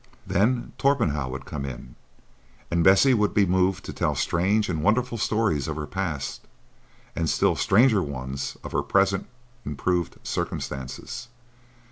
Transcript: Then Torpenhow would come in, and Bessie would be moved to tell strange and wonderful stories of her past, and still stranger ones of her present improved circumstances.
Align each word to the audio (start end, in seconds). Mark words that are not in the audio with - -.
Then 0.25 0.71
Torpenhow 0.79 1.29
would 1.29 1.45
come 1.45 1.63
in, 1.63 1.93
and 2.71 2.83
Bessie 2.83 3.13
would 3.13 3.35
be 3.35 3.45
moved 3.45 3.85
to 3.85 3.93
tell 3.93 4.15
strange 4.15 4.67
and 4.67 4.81
wonderful 4.81 5.19
stories 5.19 5.67
of 5.67 5.75
her 5.75 5.85
past, 5.85 6.47
and 7.15 7.29
still 7.29 7.55
stranger 7.55 8.01
ones 8.01 8.57
of 8.63 8.71
her 8.71 8.81
present 8.81 9.27
improved 9.63 10.17
circumstances. 10.23 11.27